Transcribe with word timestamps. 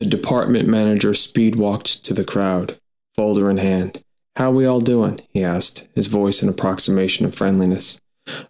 The 0.00 0.06
department 0.06 0.68
manager 0.68 1.12
speed 1.12 1.56
walked 1.56 2.04
to 2.04 2.14
the 2.14 2.24
crowd, 2.24 2.78
folder 3.16 3.50
in 3.50 3.56
hand. 3.56 4.02
How 4.36 4.52
we 4.52 4.64
all 4.64 4.80
doing? 4.80 5.20
he 5.32 5.42
asked, 5.42 5.88
his 5.94 6.06
voice 6.06 6.40
an 6.40 6.48
approximation 6.48 7.26
of 7.26 7.34
friendliness. 7.34 8.00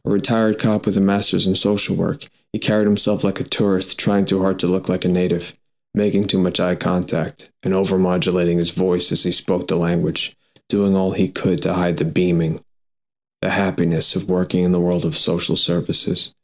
A 0.05 0.11
retired 0.11 0.59
cop 0.59 0.85
with 0.85 0.99
a 0.99 1.01
master's 1.01 1.47
in 1.47 1.55
social 1.55 1.97
work, 1.97 2.25
he 2.53 2.59
carried 2.59 2.87
himself 2.87 3.25
like 3.25 3.41
a 3.41 3.45
tourist, 3.45 3.99
trying 3.99 4.27
too 4.27 4.43
hard 4.43 4.59
to 4.59 4.67
look 4.67 4.91
like 4.91 5.07
a 5.07 5.09
native, 5.09 5.57
making 5.95 6.29
too 6.29 6.39
much 6.39 6.61
eye 6.61 6.75
contact, 6.75 7.51
and 7.63 7.73
overmodulating 7.73 8.57
his 8.57 8.71
voice 8.71 9.11
as 9.11 9.25
he 9.25 9.33
spoke 9.33 9.69
the 9.69 9.77
language, 9.77 10.37
doing 10.69 10.95
all 10.95 11.13
he 11.13 11.29
could 11.29 11.63
to 11.63 11.75
hide 11.75 11.97
the 11.97 12.05
beaming, 12.05 12.61
the 13.41 13.51
happiness 13.51 14.15
of 14.15 14.29
working 14.29 14.65
in 14.65 14.73
the 14.73 14.81
world 14.81 15.07
of 15.07 15.17
social 15.17 15.57
services. 15.57 16.35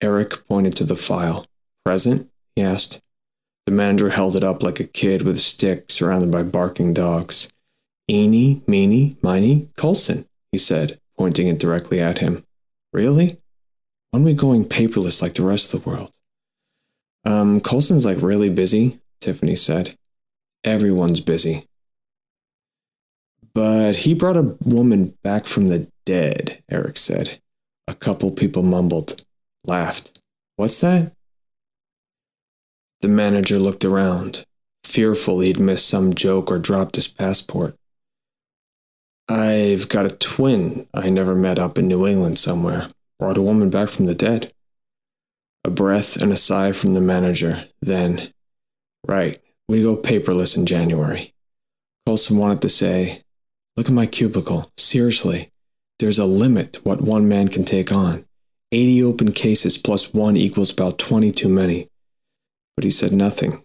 Eric 0.00 0.46
pointed 0.46 0.76
to 0.76 0.84
the 0.84 0.94
file. 0.94 1.46
Present? 1.84 2.30
he 2.54 2.62
asked. 2.62 3.00
The 3.66 3.72
manager 3.72 4.10
held 4.10 4.36
it 4.36 4.44
up 4.44 4.62
like 4.62 4.80
a 4.80 4.84
kid 4.84 5.22
with 5.22 5.36
a 5.36 5.40
stick 5.40 5.90
surrounded 5.90 6.30
by 6.30 6.42
barking 6.42 6.92
dogs. 6.92 7.48
Eeny, 8.10 8.62
meeny, 8.66 9.16
miny, 9.22 9.68
Colson, 9.76 10.26
he 10.50 10.58
said, 10.58 10.98
pointing 11.16 11.46
it 11.46 11.58
directly 11.58 12.00
at 12.00 12.18
him. 12.18 12.42
Really? 12.92 13.38
When 14.10 14.22
are 14.22 14.26
we 14.26 14.34
going 14.34 14.64
paperless 14.64 15.22
like 15.22 15.34
the 15.34 15.44
rest 15.44 15.72
of 15.72 15.82
the 15.82 15.88
world? 15.88 16.10
Um, 17.24 17.60
Colson's 17.60 18.04
like 18.04 18.20
really 18.20 18.50
busy, 18.50 18.98
Tiffany 19.20 19.54
said. 19.54 19.96
Everyone's 20.64 21.20
busy. 21.20 21.66
But 23.54 23.96
he 23.96 24.14
brought 24.14 24.36
a 24.36 24.56
woman 24.64 25.16
back 25.22 25.46
from 25.46 25.68
the 25.68 25.88
dead, 26.04 26.62
Eric 26.68 26.96
said. 26.96 27.38
A 27.86 27.94
couple 27.94 28.30
people 28.32 28.62
mumbled, 28.62 29.22
laughed. 29.64 30.18
What's 30.56 30.80
that? 30.80 31.12
The 33.02 33.08
manager 33.08 33.58
looked 33.58 33.84
around, 33.84 34.44
fearful 34.84 35.40
he'd 35.40 35.58
missed 35.58 35.88
some 35.88 36.14
joke 36.14 36.52
or 36.52 36.58
dropped 36.58 36.94
his 36.94 37.08
passport. 37.08 37.74
I've 39.28 39.88
got 39.88 40.06
a 40.06 40.10
twin 40.10 40.86
I 40.94 41.10
never 41.10 41.34
met 41.34 41.58
up 41.58 41.78
in 41.78 41.88
New 41.88 42.06
England 42.06 42.38
somewhere. 42.38 42.88
Brought 43.18 43.36
a 43.36 43.42
woman 43.42 43.70
back 43.70 43.88
from 43.88 44.06
the 44.06 44.14
dead. 44.14 44.52
A 45.64 45.70
breath 45.70 46.16
and 46.16 46.32
a 46.32 46.36
sigh 46.36 46.70
from 46.70 46.94
the 46.94 47.00
manager. 47.00 47.64
Then, 47.80 48.32
right, 49.06 49.40
we 49.68 49.82
go 49.82 49.96
paperless 49.96 50.56
in 50.56 50.64
January. 50.64 51.34
Colson 52.06 52.36
wanted 52.36 52.62
to 52.62 52.68
say, 52.68 53.22
Look 53.76 53.86
at 53.86 53.92
my 53.92 54.06
cubicle. 54.06 54.70
Seriously, 54.76 55.50
there's 55.98 56.18
a 56.18 56.26
limit 56.26 56.74
to 56.74 56.80
what 56.82 57.00
one 57.00 57.28
man 57.28 57.48
can 57.48 57.64
take 57.64 57.90
on. 57.90 58.26
80 58.70 59.02
open 59.02 59.32
cases 59.32 59.78
plus 59.78 60.12
one 60.12 60.36
equals 60.36 60.70
about 60.70 60.98
20 60.98 61.30
too 61.32 61.48
many. 61.48 61.88
But 62.76 62.84
he 62.84 62.90
said 62.90 63.12
nothing. 63.12 63.62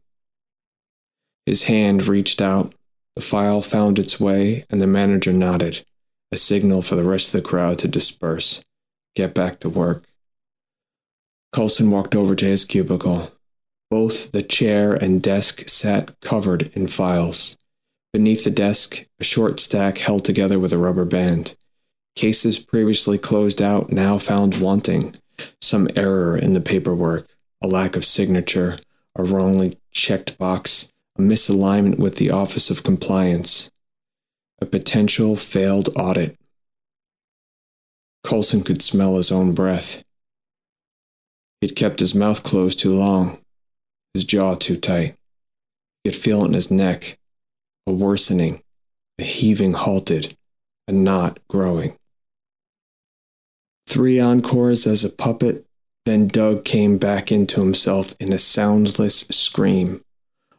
His 1.46 1.64
hand 1.64 2.08
reached 2.08 2.42
out, 2.42 2.74
the 3.16 3.22
file 3.22 3.62
found 3.62 3.98
its 3.98 4.20
way, 4.20 4.66
and 4.70 4.80
the 4.80 4.88
manager 4.88 5.34
nodded, 5.34 5.86
a 6.32 6.38
signal 6.38 6.82
for 6.82 6.96
the 6.96 7.04
rest 7.04 7.34
of 7.34 7.42
the 7.42 7.48
crowd 7.48 7.80
to 7.80 7.88
disperse, 7.88 8.64
get 9.16 9.34
back 9.34 9.60
to 9.62 9.70
work. 9.70 10.04
Colson 11.52 11.90
walked 11.90 12.16
over 12.16 12.36
to 12.36 12.46
his 12.46 12.66
cubicle. 12.66 13.32
Both 13.90 14.34
the 14.34 14.44
chair 14.44 14.94
and 14.94 15.22
desk 15.22 15.68
sat 15.70 16.20
covered 16.20 16.70
in 16.74 16.88
files. 16.88 17.58
Beneath 18.12 18.44
the 18.44 18.52
desk, 18.52 19.06
a 19.20 19.24
short 19.24 19.60
stack 19.60 19.98
held 20.00 20.26
together 20.26 20.60
with 20.60 20.74
a 20.74 20.78
rubber 20.78 21.06
band. 21.06 21.56
Cases 22.16 22.60
previously 22.60 23.18
closed 23.18 23.62
out 23.62 23.92
now 23.92 24.18
found 24.18 24.60
wanting. 24.60 25.16
Some 25.62 25.88
error 25.96 26.38
in 26.38 26.54
the 26.54 26.62
paperwork, 26.62 27.28
a 27.62 27.68
lack 27.68 27.96
of 27.96 28.04
signature, 28.04 28.78
a 29.18 29.24
wrongly 29.24 29.78
checked 29.92 30.38
box, 30.38 30.94
a 31.18 31.22
misalignment 31.22 31.98
with 31.98 32.16
the 32.16 32.30
Office 32.30 32.70
of 32.70 32.84
Compliance, 32.84 33.72
a 34.62 34.66
potential 34.66 35.36
failed 35.36 35.90
audit. 35.96 36.38
Colson 38.24 38.64
could 38.64 38.82
smell 38.82 39.18
his 39.18 39.32
own 39.32 39.54
breath. 39.54 40.04
He'd 41.62 41.76
kept 41.76 42.00
his 42.00 42.14
mouth 42.14 42.44
closed 42.44 42.78
too 42.80 42.94
long, 42.94 43.40
his 44.14 44.24
jaw 44.24 44.54
too 44.54 44.78
tight. 44.78 45.16
He 46.04 46.12
could 46.12 46.20
feel 46.20 46.44
it 46.44 46.50
in 46.50 46.54
his 46.54 46.70
neck, 46.70 47.18
a 47.88 47.92
worsening, 47.92 48.62
a 49.18 49.24
heaving 49.24 49.74
halted, 49.74 50.38
a 50.88 50.92
knot 50.92 51.40
growing. 51.48 51.98
Three 53.88 54.20
encores 54.20 54.86
as 54.86 55.04
a 55.04 55.10
puppet, 55.10 55.66
then 56.08 56.28
Doug 56.28 56.64
came 56.64 56.98
back 56.98 57.32
into 57.32 57.60
himself 57.60 58.16
in 58.20 58.32
a 58.32 58.38
soundless 58.38 59.22
scream, 59.30 60.02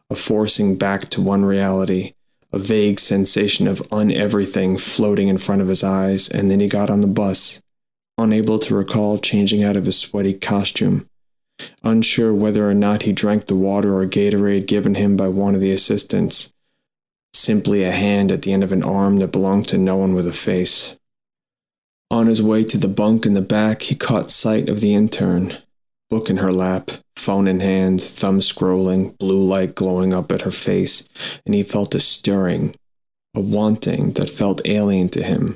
a 0.09 0.15
forcing 0.15 0.77
back 0.77 1.09
to 1.09 1.21
one 1.21 1.43
reality, 1.43 2.13
a 2.51 2.59
vague 2.59 2.99
sensation 2.99 3.67
of 3.67 3.81
un-everything 3.91 4.77
floating 4.77 5.27
in 5.27 5.37
front 5.37 5.61
of 5.61 5.67
his 5.67 5.83
eyes, 5.83 6.29
and 6.29 6.49
then 6.49 6.59
he 6.59 6.67
got 6.67 6.89
on 6.89 7.01
the 7.01 7.07
bus, 7.07 7.61
unable 8.17 8.59
to 8.59 8.75
recall 8.75 9.17
changing 9.17 9.63
out 9.63 9.77
of 9.77 9.85
his 9.85 9.97
sweaty 9.97 10.33
costume, 10.33 11.07
unsure 11.83 12.33
whether 12.33 12.69
or 12.69 12.73
not 12.73 13.03
he 13.03 13.11
drank 13.11 13.47
the 13.47 13.55
water 13.55 13.97
or 13.97 14.05
Gatorade 14.05 14.67
given 14.67 14.95
him 14.95 15.15
by 15.15 15.27
one 15.27 15.55
of 15.55 15.61
the 15.61 15.71
assistants, 15.71 16.53
simply 17.33 17.83
a 17.83 17.91
hand 17.91 18.31
at 18.31 18.41
the 18.41 18.51
end 18.51 18.63
of 18.63 18.71
an 18.71 18.83
arm 18.83 19.17
that 19.17 19.31
belonged 19.31 19.67
to 19.67 19.77
no 19.77 19.97
one 19.97 20.13
with 20.13 20.27
a 20.27 20.33
face. 20.33 20.98
On 22.11 22.25
his 22.25 22.41
way 22.41 22.63
to 22.63 22.77
the 22.77 22.87
bunk 22.87 23.25
in 23.25 23.35
the 23.35 23.41
back, 23.41 23.83
he 23.83 23.95
caught 23.95 24.31
sight 24.31 24.67
of 24.67 24.79
the 24.79 24.95
intern, 24.95 25.53
book 26.09 26.29
in 26.29 26.37
her 26.37 26.51
lap, 26.51 26.89
phone 27.15 27.47
in 27.47 27.59
hand, 27.59 28.01
thumb 28.01 28.39
scrolling, 28.39 29.15
blue 29.19 29.39
light 29.39 29.75
glowing 29.75 30.13
up 30.13 30.31
at 30.31 30.41
her 30.41 30.51
face, 30.51 31.07
and 31.45 31.53
he 31.53 31.61
felt 31.61 31.93
a 31.93 31.99
stirring, 31.99 32.75
a 33.35 33.39
wanting 33.39 34.11
that 34.11 34.29
felt 34.29 34.65
alien 34.65 35.07
to 35.09 35.21
him, 35.21 35.55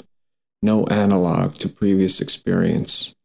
no 0.62 0.86
analog 0.88 1.56
to 1.56 1.68
previous 1.68 2.22
experience, 2.22 3.16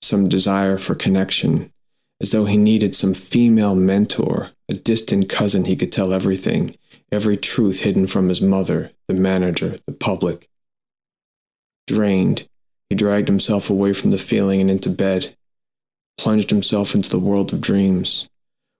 some 0.00 0.28
desire 0.28 0.78
for 0.78 0.94
connection, 0.94 1.72
as 2.20 2.30
though 2.30 2.44
he 2.44 2.56
needed 2.56 2.94
some 2.94 3.14
female 3.14 3.74
mentor, 3.74 4.50
a 4.68 4.74
distant 4.74 5.28
cousin 5.28 5.64
he 5.64 5.74
could 5.74 5.90
tell 5.90 6.12
everything, 6.12 6.76
every 7.10 7.36
truth 7.36 7.80
hidden 7.80 8.06
from 8.06 8.28
his 8.28 8.40
mother, 8.40 8.92
the 9.08 9.14
manager, 9.14 9.76
the 9.86 9.92
public. 9.92 10.48
Drained, 11.88 12.48
he 12.88 12.96
dragged 12.96 13.28
himself 13.28 13.68
away 13.68 13.92
from 13.92 14.10
the 14.10 14.18
feeling 14.18 14.60
and 14.60 14.70
into 14.70 14.90
bed, 14.90 15.36
plunged 16.18 16.50
himself 16.50 16.94
into 16.94 17.10
the 17.10 17.18
world 17.18 17.52
of 17.52 17.60
dreams. 17.60 18.28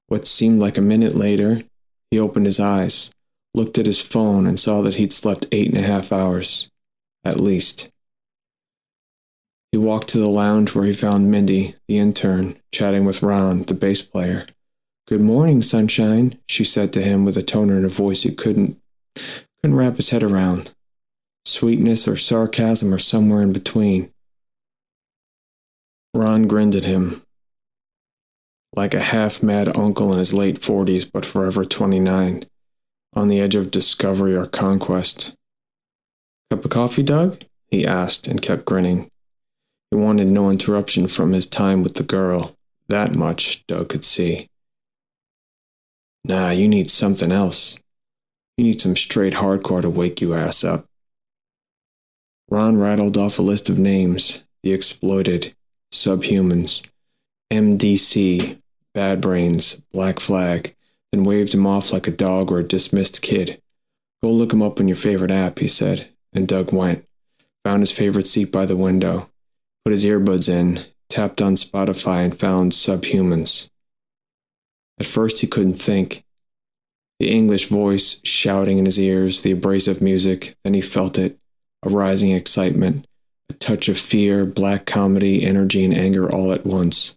What 0.08 0.26
seemed 0.26 0.60
like 0.60 0.78
a 0.78 0.82
minute 0.82 1.14
later, 1.14 1.62
he 2.10 2.18
opened 2.18 2.46
his 2.46 2.60
eyes, 2.60 3.10
looked 3.54 3.78
at 3.78 3.86
his 3.86 4.00
phone, 4.00 4.46
and 4.46 4.58
saw 4.58 4.82
that 4.82 4.94
he'd 4.94 5.12
slept 5.12 5.46
eight 5.50 5.68
and 5.68 5.78
a 5.78 5.86
half 5.86 6.12
hours, 6.12 6.70
at 7.24 7.40
least. 7.40 7.88
He 9.72 9.78
walked 9.78 10.08
to 10.08 10.18
the 10.18 10.28
lounge 10.28 10.74
where 10.74 10.84
he 10.84 10.92
found 10.92 11.30
Mindy, 11.30 11.74
the 11.88 11.98
intern, 11.98 12.56
chatting 12.72 13.04
with 13.04 13.22
Ron, 13.22 13.62
the 13.62 13.74
bass 13.74 14.00
player. 14.00 14.46
Good 15.08 15.20
morning, 15.20 15.60
sunshine, 15.62 16.38
she 16.48 16.64
said 16.64 16.92
to 16.92 17.02
him 17.02 17.24
with 17.24 17.36
a 17.36 17.42
tone 17.42 17.70
in 17.70 17.82
her 17.82 17.88
voice 17.88 18.22
he 18.22 18.34
couldn't 18.34 18.80
couldn't 19.62 19.76
wrap 19.76 19.96
his 19.96 20.10
head 20.10 20.22
around. 20.22 20.72
Sweetness 21.46 22.08
or 22.08 22.16
sarcasm 22.16 22.92
or 22.92 22.98
somewhere 22.98 23.40
in 23.40 23.52
between. 23.52 24.10
Ron 26.12 26.48
grinned 26.48 26.74
at 26.74 26.82
him, 26.82 27.22
like 28.74 28.94
a 28.94 29.00
half 29.00 29.44
mad 29.44 29.76
uncle 29.76 30.12
in 30.12 30.18
his 30.18 30.34
late 30.34 30.58
forties 30.58 31.04
but 31.04 31.24
forever 31.24 31.64
twenty 31.64 32.00
nine, 32.00 32.42
on 33.14 33.28
the 33.28 33.40
edge 33.40 33.54
of 33.54 33.70
discovery 33.70 34.34
or 34.34 34.46
conquest. 34.46 35.34
Cup 36.50 36.64
of 36.64 36.70
coffee, 36.72 37.04
Doug? 37.04 37.42
he 37.68 37.86
asked 37.86 38.26
and 38.26 38.42
kept 38.42 38.64
grinning. 38.64 39.08
He 39.92 39.96
wanted 39.96 40.26
no 40.26 40.50
interruption 40.50 41.06
from 41.06 41.32
his 41.32 41.46
time 41.46 41.84
with 41.84 41.94
the 41.94 42.02
girl. 42.02 42.56
That 42.88 43.14
much 43.14 43.64
Doug 43.68 43.90
could 43.90 44.04
see. 44.04 44.48
Nah, 46.24 46.50
you 46.50 46.66
need 46.66 46.90
something 46.90 47.30
else. 47.30 47.78
You 48.56 48.64
need 48.64 48.80
some 48.80 48.96
straight 48.96 49.34
hardcore 49.34 49.82
to 49.82 49.90
wake 49.90 50.20
you 50.20 50.34
ass 50.34 50.64
up. 50.64 50.85
Ron 52.48 52.76
rattled 52.76 53.16
off 53.16 53.38
a 53.38 53.42
list 53.42 53.68
of 53.68 53.78
names 53.78 54.44
the 54.62 54.72
exploited, 54.72 55.54
subhumans, 55.92 56.88
MDC, 57.52 58.60
bad 58.94 59.20
brains, 59.20 59.80
black 59.92 60.18
flag, 60.18 60.74
then 61.12 61.22
waved 61.22 61.54
him 61.54 61.66
off 61.66 61.92
like 61.92 62.08
a 62.08 62.12
dog 62.12 62.50
or 62.50 62.58
a 62.58 62.64
dismissed 62.64 63.22
kid. 63.22 63.60
Go 64.22 64.32
look 64.32 64.52
him 64.52 64.62
up 64.62 64.80
on 64.80 64.88
your 64.88 64.96
favorite 64.96 65.30
app, 65.30 65.60
he 65.60 65.68
said, 65.68 66.08
and 66.32 66.48
Doug 66.48 66.72
went, 66.72 67.06
found 67.64 67.82
his 67.82 67.92
favorite 67.92 68.26
seat 68.26 68.50
by 68.50 68.66
the 68.66 68.76
window, 68.76 69.30
put 69.84 69.92
his 69.92 70.04
earbuds 70.04 70.48
in, 70.48 70.80
tapped 71.08 71.40
on 71.40 71.54
Spotify, 71.54 72.24
and 72.24 72.36
found 72.36 72.72
Subhumans. 72.72 73.70
At 74.98 75.06
first, 75.06 75.40
he 75.40 75.46
couldn't 75.46 75.74
think. 75.74 76.24
The 77.20 77.30
English 77.30 77.68
voice 77.68 78.20
shouting 78.24 78.78
in 78.78 78.84
his 78.84 78.98
ears, 78.98 79.42
the 79.42 79.52
abrasive 79.52 80.00
music, 80.00 80.56
then 80.64 80.74
he 80.74 80.80
felt 80.80 81.18
it 81.18 81.38
a 81.86 81.88
rising 81.88 82.32
excitement, 82.32 83.06
a 83.48 83.52
touch 83.54 83.88
of 83.88 83.98
fear, 83.98 84.44
black 84.44 84.86
comedy, 84.86 85.44
energy, 85.44 85.84
and 85.84 85.94
anger 85.94 86.28
all 86.30 86.52
at 86.52 86.66
once, 86.66 87.16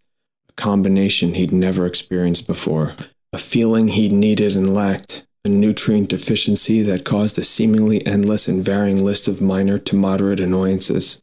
a 0.49 0.53
combination 0.53 1.33
he'd 1.33 1.51
never 1.51 1.85
experienced 1.85 2.45
before. 2.47 2.95
a 3.31 3.37
feeling 3.37 3.89
he'd 3.89 4.11
needed 4.11 4.55
and 4.55 4.73
lacked, 4.73 5.23
a 5.45 5.49
nutrient 5.49 6.09
deficiency 6.09 6.81
that 6.81 7.05
caused 7.05 7.37
a 7.37 7.43
seemingly 7.43 8.05
endless 8.05 8.47
and 8.47 8.63
varying 8.63 9.03
list 9.03 9.27
of 9.27 9.41
minor 9.41 9.77
to 9.77 9.95
moderate 9.95 10.39
annoyances. 10.39 11.21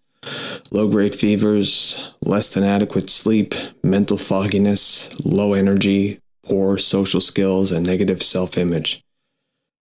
Low 0.70 0.88
grade 0.88 1.14
fevers, 1.14 2.12
less 2.20 2.52
than 2.52 2.64
adequate 2.64 3.10
sleep, 3.10 3.54
mental 3.82 4.16
fogginess, 4.18 5.10
low 5.24 5.52
energy, 5.54 6.20
poor 6.44 6.78
social 6.78 7.20
skills, 7.20 7.72
and 7.72 7.84
negative 7.84 8.22
self 8.22 8.56
image. 8.56 9.02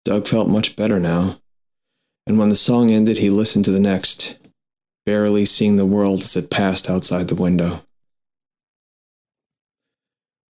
Doug 0.04 0.26
felt 0.26 0.48
much 0.48 0.76
better 0.76 0.98
now. 0.98 1.38
And 2.28 2.38
when 2.38 2.50
the 2.50 2.56
song 2.56 2.90
ended, 2.90 3.18
he 3.18 3.30
listened 3.30 3.64
to 3.64 3.70
the 3.70 3.80
next, 3.80 4.36
barely 5.06 5.46
seeing 5.46 5.76
the 5.76 5.86
world 5.86 6.20
as 6.20 6.36
it 6.36 6.50
passed 6.50 6.90
outside 6.90 7.28
the 7.28 7.34
window. 7.34 7.80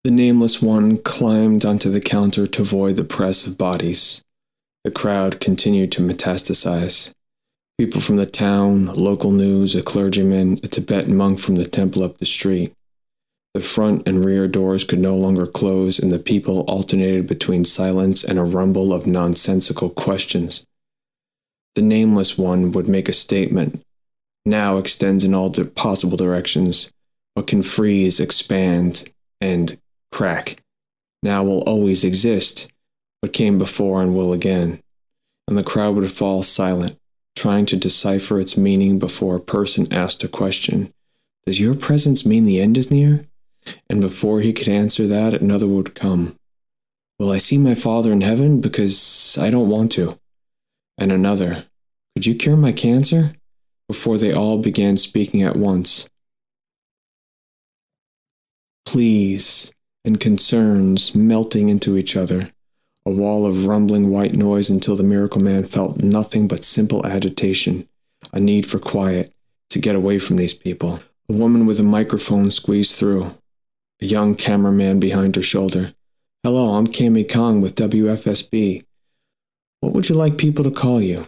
The 0.02 0.10
nameless 0.10 0.60
one 0.60 0.96
climbed 0.96 1.64
onto 1.64 1.88
the 1.88 2.00
counter 2.00 2.48
to 2.48 2.62
avoid 2.62 2.96
the 2.96 3.04
press 3.04 3.46
of 3.46 3.56
bodies. 3.56 4.24
The 4.82 4.90
crowd 4.90 5.38
continued 5.38 5.92
to 5.92 6.02
metastasize. 6.02 7.12
People 7.78 8.00
from 8.00 8.16
the 8.16 8.26
town, 8.26 8.86
local 8.86 9.30
news, 9.30 9.76
a 9.76 9.82
clergyman, 9.82 10.58
a 10.64 10.68
Tibetan 10.68 11.16
monk 11.16 11.38
from 11.38 11.54
the 11.54 11.66
temple 11.66 12.02
up 12.02 12.18
the 12.18 12.26
street. 12.26 12.72
The 13.54 13.60
front 13.60 14.08
and 14.08 14.24
rear 14.24 14.48
doors 14.48 14.82
could 14.82 14.98
no 14.98 15.14
longer 15.14 15.46
close, 15.46 16.00
and 16.00 16.10
the 16.10 16.18
people 16.18 16.62
alternated 16.62 17.28
between 17.28 17.64
silence 17.64 18.24
and 18.24 18.36
a 18.36 18.42
rumble 18.42 18.92
of 18.92 19.06
nonsensical 19.06 19.90
questions. 19.90 20.66
The 21.74 21.82
nameless 21.82 22.36
one 22.36 22.72
would 22.72 22.88
make 22.88 23.08
a 23.08 23.12
statement, 23.12 23.82
now 24.48 24.78
extends 24.78 25.24
in 25.24 25.34
all 25.34 25.50
possible 25.50 26.16
directions, 26.16 26.90
but 27.34 27.46
can 27.46 27.62
freeze, 27.62 28.18
expand, 28.18 29.04
and 29.42 29.78
crack. 30.10 30.62
Now 31.22 31.44
will 31.44 31.60
always 31.62 32.02
exist, 32.02 32.72
but 33.20 33.34
came 33.34 33.58
before 33.58 34.00
and 34.00 34.16
will 34.16 34.32
again. 34.32 34.80
And 35.46 35.58
the 35.58 35.62
crowd 35.62 35.96
would 35.96 36.10
fall 36.10 36.42
silent, 36.42 36.96
trying 37.36 37.66
to 37.66 37.76
decipher 37.76 38.40
its 38.40 38.56
meaning 38.56 38.98
before 38.98 39.36
a 39.36 39.40
person 39.40 39.92
asked 39.92 40.24
a 40.24 40.28
question 40.28 40.92
Does 41.44 41.60
your 41.60 41.74
presence 41.74 42.24
mean 42.24 42.44
the 42.44 42.60
end 42.60 42.78
is 42.78 42.90
near? 42.90 43.24
And 43.90 44.00
before 44.00 44.40
he 44.40 44.54
could 44.54 44.68
answer 44.68 45.06
that, 45.06 45.34
another 45.34 45.66
would 45.66 45.94
come. 45.94 46.36
Will 47.18 47.30
I 47.30 47.36
see 47.36 47.58
my 47.58 47.74
Father 47.74 48.12
in 48.12 48.22
heaven? 48.22 48.62
Because 48.62 49.36
I 49.38 49.50
don't 49.50 49.68
want 49.68 49.92
to. 49.92 50.18
And 50.98 51.12
another, 51.12 51.64
Could 52.14 52.26
you 52.26 52.34
cure 52.34 52.56
my 52.56 52.72
cancer? 52.72 53.32
Before 53.86 54.18
they 54.18 54.32
all 54.32 54.58
began 54.58 54.96
speaking 54.96 55.42
at 55.42 55.56
once. 55.56 56.10
Please, 58.84 59.72
and 60.04 60.18
concerns 60.18 61.14
melting 61.14 61.68
into 61.68 61.96
each 61.96 62.16
other, 62.16 62.50
a 63.06 63.10
wall 63.10 63.46
of 63.46 63.66
rumbling 63.66 64.10
white 64.10 64.34
noise 64.34 64.68
until 64.68 64.96
the 64.96 65.02
miracle 65.02 65.40
man 65.40 65.64
felt 65.64 66.02
nothing 66.02 66.48
but 66.48 66.64
simple 66.64 67.06
agitation, 67.06 67.88
a 68.32 68.40
need 68.40 68.66
for 68.66 68.78
quiet, 68.78 69.32
to 69.70 69.78
get 69.78 69.94
away 69.94 70.18
from 70.18 70.36
these 70.36 70.54
people. 70.54 71.00
A 71.28 71.34
woman 71.34 71.64
with 71.64 71.78
a 71.78 71.84
microphone 71.84 72.50
squeezed 72.50 72.96
through, 72.96 73.28
a 74.00 74.06
young 74.06 74.34
cameraman 74.34 74.98
behind 74.98 75.36
her 75.36 75.42
shoulder. 75.42 75.94
Hello, 76.42 76.74
I'm 76.74 76.86
Cami 76.86 77.30
Kong 77.30 77.60
with 77.60 77.74
WFSB. 77.74 78.84
What 79.80 79.92
would 79.92 80.08
you 80.08 80.14
like 80.14 80.38
people 80.38 80.64
to 80.64 80.70
call 80.70 81.00
you? 81.00 81.26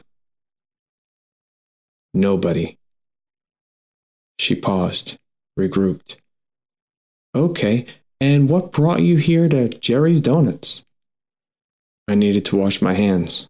Nobody. 2.12 2.76
She 4.38 4.54
paused, 4.54 5.18
regrouped. 5.58 6.16
Okay, 7.34 7.86
and 8.20 8.48
what 8.48 8.72
brought 8.72 9.02
you 9.02 9.16
here 9.16 9.48
to 9.48 9.68
Jerry's 9.68 10.20
Donuts? 10.20 10.84
I 12.08 12.16
needed 12.16 12.44
to 12.46 12.56
wash 12.56 12.82
my 12.82 12.94
hands. 12.94 13.48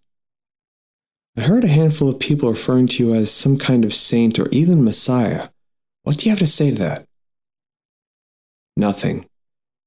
I 1.37 1.43
heard 1.43 1.65
a 1.65 1.69
handful 1.69 2.09
of 2.11 2.19
people 2.19 2.51
referring 2.51 2.89
to 2.89 3.07
you 3.07 3.15
as 3.15 3.31
some 3.31 3.57
kind 3.57 3.85
of 3.85 3.95
saint 3.95 4.39
or 4.39 4.49
even 4.49 4.85
messiah. 4.85 5.49
What 6.03 6.19
do 6.19 6.27
you 6.27 6.31
have 6.31 6.41
to 6.41 6.47
say 6.47 6.71
to 6.71 6.77
that? 6.77 7.07
Nothing. 8.77 9.27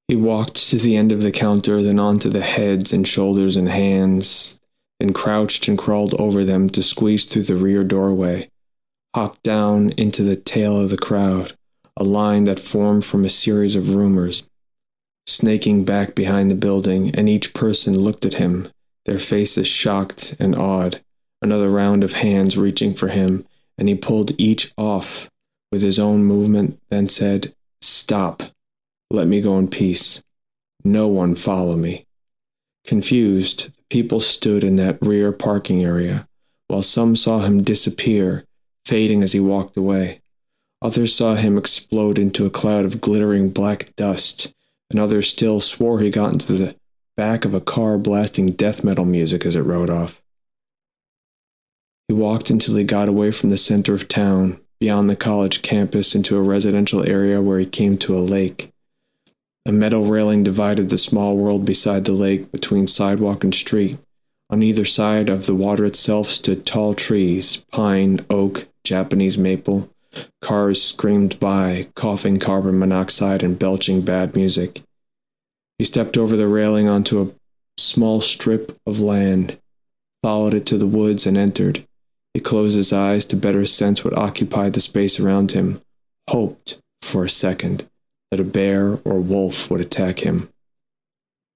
He 0.07 0.15
walked 0.15 0.55
to 0.69 0.77
the 0.77 0.95
end 0.95 1.11
of 1.11 1.21
the 1.21 1.31
counter, 1.31 1.83
then 1.83 1.99
onto 1.99 2.29
the 2.29 2.41
heads 2.41 2.93
and 2.93 3.07
shoulders 3.07 3.55
and 3.55 3.69
hands, 3.69 4.59
then 4.99 5.13
crouched 5.13 5.67
and 5.67 5.77
crawled 5.77 6.13
over 6.19 6.43
them 6.43 6.69
to 6.69 6.83
squeeze 6.83 7.25
through 7.25 7.43
the 7.43 7.55
rear 7.55 7.83
doorway, 7.83 8.49
hopped 9.15 9.43
down 9.43 9.91
into 9.91 10.23
the 10.23 10.35
tail 10.35 10.79
of 10.79 10.89
the 10.89 10.97
crowd, 10.97 11.53
a 11.97 12.03
line 12.03 12.45
that 12.45 12.59
formed 12.59 13.05
from 13.05 13.25
a 13.25 13.29
series 13.29 13.75
of 13.75 13.93
rumors, 13.93 14.43
snaking 15.27 15.83
back 15.85 16.15
behind 16.15 16.49
the 16.49 16.55
building, 16.55 17.13
and 17.15 17.29
each 17.29 17.53
person 17.53 17.97
looked 17.97 18.25
at 18.25 18.35
him, 18.35 18.67
their 19.05 19.19
faces 19.19 19.67
shocked 19.67 20.35
and 20.39 20.55
awed. 20.55 21.01
Another 21.41 21.69
round 21.69 22.03
of 22.03 22.13
hands 22.13 22.57
reaching 22.57 22.93
for 22.93 23.09
him, 23.09 23.45
and 23.77 23.89
he 23.89 23.95
pulled 23.95 24.31
each 24.39 24.71
off 24.77 25.29
with 25.71 25.81
his 25.81 25.99
own 25.99 26.23
movement, 26.23 26.79
then 26.89 27.07
said, 27.07 27.53
Stop. 27.81 28.43
Let 29.11 29.27
me 29.27 29.41
go 29.41 29.57
in 29.57 29.67
peace. 29.67 30.23
No 30.83 31.07
one 31.07 31.35
follow 31.35 31.75
me. 31.75 32.05
Confused, 32.85 33.75
the 33.77 33.83
people 33.89 34.19
stood 34.19 34.63
in 34.63 34.75
that 34.75 35.01
rear 35.01 35.31
parking 35.31 35.83
area, 35.83 36.27
while 36.67 36.81
some 36.81 37.15
saw 37.15 37.39
him 37.39 37.63
disappear, 37.63 38.43
fading 38.85 39.23
as 39.23 39.31
he 39.31 39.39
walked 39.39 39.77
away. 39.77 40.21
Others 40.81 41.15
saw 41.15 41.35
him 41.35 41.57
explode 41.57 42.19
into 42.19 42.45
a 42.45 42.49
cloud 42.49 42.83
of 42.83 42.99
glittering 42.99 43.49
black 43.49 43.95
dust, 43.95 44.53
and 44.89 44.99
others 44.99 45.29
still 45.29 45.61
swore 45.61 46.01
he 46.01 46.09
got 46.09 46.33
into 46.33 46.53
the 46.53 46.75
back 47.15 47.45
of 47.45 47.53
a 47.53 47.61
car 47.61 47.97
blasting 47.97 48.47
death 48.47 48.83
metal 48.83 49.05
music 49.05 49.45
as 49.45 49.55
it 49.55 49.61
rode 49.61 49.89
off. 49.89 50.21
He 52.09 52.13
walked 52.13 52.49
until 52.49 52.75
he 52.75 52.83
got 52.83 53.07
away 53.07 53.31
from 53.31 53.49
the 53.49 53.57
center 53.57 53.93
of 53.93 54.09
town, 54.09 54.59
beyond 54.81 55.09
the 55.09 55.15
college 55.15 55.61
campus, 55.61 56.15
into 56.15 56.35
a 56.35 56.41
residential 56.41 57.07
area 57.07 57.41
where 57.41 57.59
he 57.59 57.65
came 57.65 57.97
to 57.99 58.17
a 58.17 58.19
lake. 58.19 58.72
A 59.65 59.71
metal 59.71 60.05
railing 60.05 60.43
divided 60.43 60.89
the 60.89 60.97
small 60.97 61.37
world 61.37 61.65
beside 61.65 62.05
the 62.05 62.11
lake 62.11 62.51
between 62.51 62.87
sidewalk 62.87 63.43
and 63.43 63.55
street. 63.55 63.97
On 64.49 64.61
either 64.61 64.85
side 64.85 65.29
of 65.29 65.45
the 65.45 65.55
water 65.55 65.85
itself 65.85 66.29
stood 66.29 66.65
tall 66.65 66.93
trees 66.93 67.57
pine, 67.71 68.25
oak, 68.29 68.67
Japanese 68.83 69.37
maple, 69.37 69.89
Cars 70.41 70.81
screamed 70.81 71.39
by, 71.39 71.87
coughing 71.95 72.39
carbon 72.39 72.77
monoxide 72.77 73.43
and 73.43 73.57
belching 73.57 74.01
bad 74.01 74.35
music. 74.35 74.81
He 75.77 75.85
stepped 75.85 76.17
over 76.17 76.35
the 76.35 76.47
railing 76.47 76.87
onto 76.87 77.21
a 77.21 77.31
small 77.79 78.21
strip 78.21 78.77
of 78.85 78.99
land, 78.99 79.57
followed 80.21 80.53
it 80.53 80.65
to 80.67 80.77
the 80.77 80.87
woods, 80.87 81.25
and 81.25 81.37
entered. 81.37 81.83
He 82.33 82.39
closed 82.39 82.75
his 82.75 82.93
eyes 82.93 83.25
to 83.27 83.35
better 83.35 83.65
sense 83.65 84.03
what 84.03 84.17
occupied 84.17 84.73
the 84.73 84.81
space 84.81 85.19
around 85.19 85.51
him, 85.51 85.81
hoped, 86.29 86.79
for 87.01 87.25
a 87.25 87.29
second, 87.29 87.87
that 88.33 88.39
a 88.39 88.43
bear 88.43 88.99
or 89.05 89.21
wolf 89.21 89.69
would 89.69 89.79
attack 89.79 90.25
him. 90.25 90.49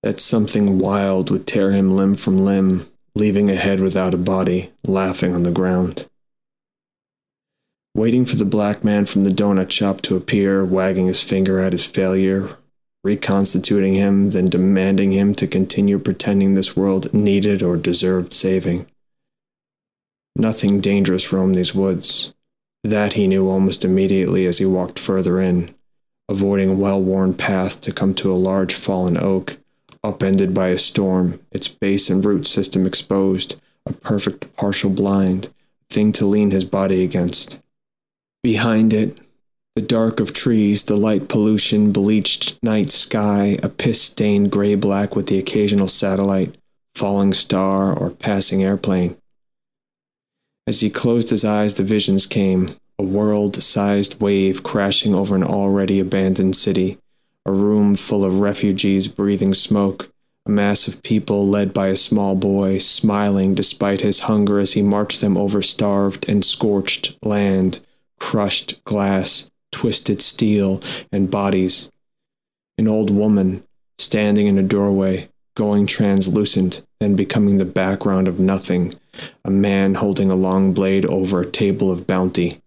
That 0.04 0.20
something 0.20 0.78
wild 0.78 1.32
would 1.32 1.48
tear 1.48 1.72
him 1.72 1.96
limb 1.96 2.14
from 2.14 2.38
limb, 2.38 2.86
leaving 3.16 3.50
a 3.50 3.56
head 3.56 3.80
without 3.80 4.14
a 4.14 4.18
body, 4.18 4.72
laughing 4.86 5.34
on 5.34 5.42
the 5.42 5.52
ground 5.52 6.08
waiting 7.98 8.24
for 8.24 8.36
the 8.36 8.46
black 8.46 8.84
man 8.84 9.06
from 9.06 9.24
the 9.24 9.32
donut 9.32 9.72
shop 9.72 10.02
to 10.02 10.16
appear, 10.16 10.64
wagging 10.64 11.08
his 11.08 11.24
finger 11.24 11.60
at 11.60 11.72
his 11.72 11.84
failure, 11.84 12.48
reconstituting 13.04 13.96
him, 13.96 14.30
then 14.30 14.46
demanding 14.46 15.12
him 15.12 15.34
to 15.34 15.48
continue 15.48 15.98
pretending 15.98 16.54
this 16.54 16.78
world 16.78 17.12
needed 17.12 17.64
or 17.64 17.76
deserved 17.76 18.32
saving. 18.32 18.86
Nothing 20.36 20.80
dangerous 20.80 21.34
roamed 21.34 21.56
these 21.56 21.74
woods. 21.74 22.36
That 22.84 23.14
he 23.14 23.26
knew 23.28 23.50
almost 23.50 23.84
immediately 23.84 24.46
as 24.46 24.60
he 24.60 24.66
walked 24.66 25.00
further 25.00 25.42
in, 25.42 25.74
avoiding 26.30 26.70
a 26.70 26.74
well 26.74 27.02
worn 27.02 27.34
path 27.34 27.82
to 27.82 27.92
come 27.92 28.14
to 28.16 28.32
a 28.32 28.36
large 28.36 28.74
fallen 28.74 29.18
oak, 29.18 29.58
upended 30.04 30.54
by 30.54 30.70
a 30.70 30.78
storm, 30.78 31.40
its 31.52 31.68
base 31.68 32.10
and 32.10 32.24
root 32.24 32.48
system 32.48 32.86
exposed, 32.86 33.60
a 33.86 33.94
perfect 33.94 34.56
partial 34.56 34.90
blind, 34.90 35.50
thing 35.90 36.12
to 36.12 36.26
lean 36.26 36.52
his 36.52 36.64
body 36.64 37.04
against. 37.04 37.62
Behind 38.44 38.94
it, 38.94 39.18
the 39.76 39.82
dark 39.82 40.20
of 40.20 40.34
trees, 40.34 40.84
the 40.86 40.96
light 40.96 41.30
pollution, 41.30 41.92
bleached 41.92 42.58
night 42.64 42.90
sky, 42.90 43.60
a 43.62 43.70
piss 43.70 44.02
stained 44.02 44.52
gray 44.52 44.76
black 44.76 45.16
with 45.16 45.28
the 45.28 45.38
occasional 45.38 45.88
satellite, 45.88 46.56
falling 46.96 47.32
star, 47.32 47.94
or 47.94 48.10
passing 48.10 48.64
airplane. 48.64 49.16
As 50.66 50.82
he 50.82 50.90
closed 50.90 51.30
his 51.30 51.46
eyes, 51.46 51.76
the 51.76 51.84
visions 51.84 52.26
came 52.26 52.70
a 53.00 53.04
world 53.04 53.62
sized 53.62 54.20
wave 54.22 54.64
crashing 54.64 55.14
over 55.14 55.36
an 55.36 55.44
already 55.44 56.00
abandoned 56.00 56.56
city, 56.56 56.98
a 57.46 57.52
room 57.52 57.96
full 57.96 58.26
of 58.26 58.40
refugees 58.40 59.08
breathing 59.08 59.54
smoke, 59.54 60.12
a 60.46 60.50
mass 60.50 60.88
of 60.88 61.04
people 61.04 61.48
led 61.48 61.74
by 61.74 61.88
a 61.88 61.96
small 61.96 62.36
boy, 62.36 62.78
smiling 62.78 63.54
despite 63.54 64.02
his 64.02 64.22
hunger 64.22 64.60
as 64.60 64.74
he 64.74 64.82
marched 64.82 65.22
them 65.22 65.38
over 65.38 65.62
starved 65.62 66.28
and 66.28 66.44
scorched 66.44 67.18
land 67.24 67.80
crushed 68.20 68.84
glass, 68.84 69.50
twisted 69.72 70.22
steel, 70.22 70.82
and 71.12 71.32
bodies. 71.32 71.92
An 72.78 72.88
old 72.88 73.10
woman, 73.10 73.64
standing 73.98 74.48
in 74.48 74.58
a 74.58 74.64
doorway, 74.64 75.30
going 75.56 75.88
translucent, 75.88 76.86
then 77.00 77.16
becoming 77.16 77.58
the 77.58 77.66
background 77.66 78.28
of 78.28 78.40
nothing, 78.40 78.94
a 79.44 79.50
man 79.50 79.96
holding 79.96 80.32
a 80.32 80.36
long 80.36 80.74
blade 80.74 81.06
over 81.06 81.42
a 81.42 81.52
table 81.52 81.92
of 81.92 82.06
bounty. 82.06 82.62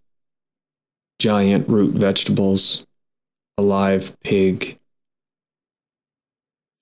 Giant 1.20 1.68
root 1.68 1.92
vegetables, 1.92 2.86
a 3.58 3.62
live 3.62 4.18
pig, 4.20 4.78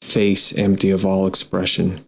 face 0.00 0.56
empty 0.56 0.90
of 0.90 1.04
all 1.04 1.26
expression. 1.26 2.06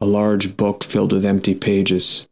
A 0.00 0.06
large 0.06 0.56
book 0.56 0.82
filled 0.82 1.12
with 1.12 1.24
empty 1.24 1.54
pages, 1.54 2.26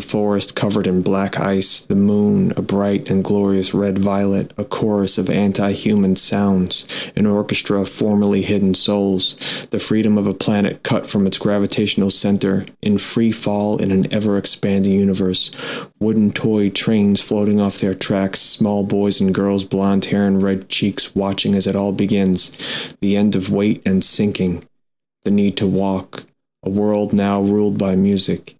a 0.00 0.02
forest 0.02 0.56
covered 0.56 0.86
in 0.86 1.02
black 1.02 1.38
ice, 1.38 1.82
the 1.82 1.94
moon, 1.94 2.54
a 2.56 2.62
bright 2.62 3.10
and 3.10 3.22
glorious 3.22 3.74
red 3.74 3.98
violet, 3.98 4.50
a 4.56 4.64
chorus 4.64 5.18
of 5.18 5.28
anti 5.28 5.72
human 5.72 6.16
sounds, 6.16 6.86
an 7.14 7.26
orchestra 7.26 7.82
of 7.82 7.88
formerly 7.88 8.40
hidden 8.40 8.72
souls, 8.72 9.36
the 9.70 9.78
freedom 9.78 10.16
of 10.16 10.26
a 10.26 10.32
planet 10.32 10.82
cut 10.82 11.08
from 11.08 11.26
its 11.26 11.36
gravitational 11.36 12.08
center, 12.08 12.64
in 12.80 12.96
free 12.96 13.30
fall 13.30 13.76
in 13.76 13.90
an 13.90 14.10
ever 14.12 14.38
expanding 14.38 14.94
universe, 14.94 15.50
wooden 15.98 16.30
toy 16.30 16.70
trains 16.70 17.20
floating 17.20 17.60
off 17.60 17.78
their 17.78 17.94
tracks, 17.94 18.40
small 18.40 18.82
boys 18.82 19.20
and 19.20 19.34
girls, 19.34 19.64
blond 19.64 20.06
hair 20.06 20.26
and 20.26 20.42
red 20.42 20.70
cheeks, 20.70 21.14
watching 21.14 21.54
as 21.54 21.66
it 21.66 21.76
all 21.76 21.92
begins, 21.92 22.96
the 23.02 23.18
end 23.18 23.36
of 23.36 23.52
weight 23.52 23.82
and 23.84 24.02
sinking, 24.02 24.64
the 25.24 25.30
need 25.30 25.58
to 25.58 25.66
walk, 25.66 26.24
a 26.62 26.70
world 26.70 27.12
now 27.12 27.42
ruled 27.42 27.76
by 27.76 27.94
music 27.94 28.56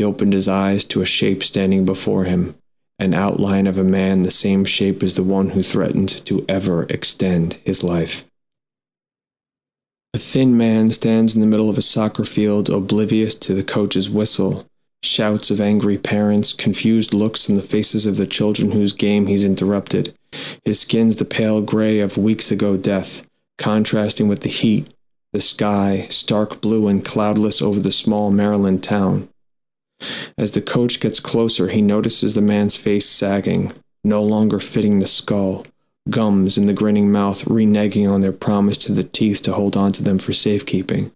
he 0.00 0.04
opened 0.04 0.32
his 0.32 0.48
eyes 0.48 0.86
to 0.86 1.02
a 1.02 1.04
shape 1.04 1.44
standing 1.44 1.84
before 1.84 2.24
him, 2.24 2.54
an 2.98 3.12
outline 3.12 3.66
of 3.66 3.76
a 3.76 3.84
man 3.84 4.22
the 4.22 4.30
same 4.30 4.64
shape 4.64 5.02
as 5.02 5.14
the 5.14 5.22
one 5.22 5.50
who 5.50 5.62
threatened 5.62 6.08
to 6.08 6.42
ever 6.48 6.84
extend 6.84 7.58
his 7.64 7.84
life. 7.84 8.24
A 10.14 10.18
thin 10.18 10.56
man 10.56 10.90
stands 10.90 11.34
in 11.34 11.42
the 11.42 11.46
middle 11.46 11.68
of 11.68 11.76
a 11.76 11.82
soccer 11.82 12.24
field, 12.24 12.70
oblivious 12.70 13.34
to 13.34 13.52
the 13.52 13.62
coach's 13.62 14.08
whistle, 14.08 14.66
shouts 15.02 15.50
of 15.50 15.60
angry 15.60 15.98
parents, 15.98 16.54
confused 16.54 17.12
looks 17.12 17.50
on 17.50 17.56
the 17.56 17.62
faces 17.62 18.06
of 18.06 18.16
the 18.16 18.26
children 18.26 18.70
whose 18.70 18.94
game 18.94 19.26
he's 19.26 19.44
interrupted. 19.44 20.14
His 20.64 20.80
skin's 20.80 21.16
the 21.16 21.26
pale 21.26 21.60
gray 21.60 22.00
of 22.00 22.16
weeks 22.16 22.50
ago 22.50 22.78
death, 22.78 23.26
contrasting 23.58 24.28
with 24.28 24.40
the 24.40 24.48
heat, 24.48 24.88
the 25.34 25.42
sky, 25.42 26.06
stark 26.08 26.62
blue 26.62 26.88
and 26.88 27.04
cloudless 27.04 27.60
over 27.60 27.80
the 27.80 27.92
small 27.92 28.30
Maryland 28.30 28.82
town. 28.82 29.28
As 30.38 30.52
the 30.52 30.62
coach 30.62 31.00
gets 31.00 31.20
closer, 31.20 31.68
he 31.68 31.82
notices 31.82 32.34
the 32.34 32.40
man's 32.40 32.76
face 32.76 33.08
sagging, 33.08 33.72
no 34.02 34.22
longer 34.22 34.58
fitting 34.58 34.98
the 34.98 35.06
skull, 35.06 35.66
gums 36.08 36.56
in 36.56 36.66
the 36.66 36.72
grinning 36.72 37.12
mouth 37.12 37.44
reneging 37.44 38.10
on 38.10 38.20
their 38.20 38.32
promise 38.32 38.78
to 38.78 38.92
the 38.92 39.04
teeth 39.04 39.42
to 39.42 39.52
hold 39.52 39.76
on 39.76 39.92
to 39.92 40.02
them 40.02 40.18
for 40.18 40.32
safekeeping. 40.32 41.12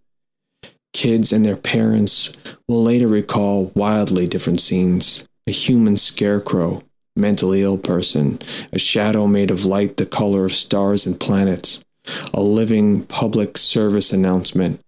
Kids 0.92 1.32
and 1.32 1.44
their 1.44 1.56
parents 1.56 2.32
will 2.68 2.82
later 2.82 3.08
recall 3.08 3.72
wildly 3.74 4.26
different 4.26 4.60
scenes 4.60 5.26
a 5.46 5.50
human 5.50 5.96
scarecrow, 5.96 6.82
mentally 7.16 7.62
ill 7.62 7.76
person, 7.76 8.38
a 8.72 8.78
shadow 8.78 9.26
made 9.26 9.50
of 9.50 9.64
light 9.64 9.98
the 9.98 10.06
color 10.06 10.46
of 10.46 10.52
stars 10.52 11.04
and 11.04 11.20
planets, 11.20 11.84
a 12.32 12.40
living 12.40 13.02
public 13.02 13.58
service 13.58 14.12
announcement, 14.12 14.80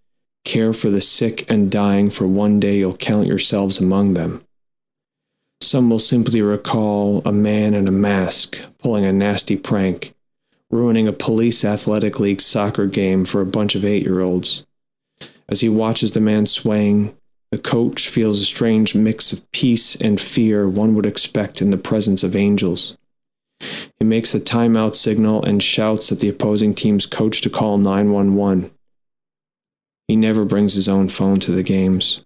Care 0.47 0.73
for 0.73 0.91
the 0.91 1.01
sick 1.01 1.45
and 1.51 1.73
dying, 1.73 2.09
for 2.09 2.25
one 2.25 2.61
day 2.61 2.79
you'll 2.79 2.97
count 2.97 3.27
yourselves 3.27 3.81
among 3.81 4.15
them. 4.15 4.45
Some 5.61 5.91
will 5.91 5.99
simply 5.99 6.41
recall 6.41 7.21
a 7.25 7.33
man 7.33 7.75
in 7.75 7.89
a 7.89 7.91
mask 7.91 8.61
pulling 8.79 9.05
a 9.05 9.13
nasty 9.13 9.57
prank, 9.57 10.15
ruining 10.71 11.09
a 11.09 11.13
police 11.13 11.65
athletic 11.65 12.21
league 12.21 12.41
soccer 12.41 12.87
game 12.87 13.25
for 13.25 13.41
a 13.41 13.47
bunch 13.47 13.75
of 13.75 13.85
eight 13.85 14.05
year 14.05 14.21
olds. 14.21 14.65
As 15.49 15.63
he 15.63 15.69
watches 15.69 16.13
the 16.13 16.21
man 16.21 16.47
swaying, 16.47 17.17
the 17.51 17.59
coach 17.59 18.09
feels 18.09 18.41
a 18.41 18.45
strange 18.45 18.95
mix 18.95 19.33
of 19.33 19.51
peace 19.51 19.97
and 19.97 20.21
fear 20.21 20.69
one 20.69 20.95
would 20.95 21.07
expect 21.07 21.61
in 21.61 21.71
the 21.71 21.77
presence 21.77 22.23
of 22.23 22.37
angels. 22.37 22.97
He 23.99 24.05
makes 24.05 24.33
a 24.33 24.39
timeout 24.39 24.95
signal 24.95 25.43
and 25.43 25.61
shouts 25.61 26.13
at 26.13 26.21
the 26.21 26.29
opposing 26.29 26.73
team's 26.73 27.05
coach 27.05 27.41
to 27.41 27.51
call 27.51 27.79
911. 27.79 28.71
He 30.09 30.15
never 30.15 30.45
brings 30.45 30.75
his 30.75 30.89
own 30.89 31.09
phone 31.09 31.41
to 31.41 31.53
the 31.53 31.65
games. 31.65 32.26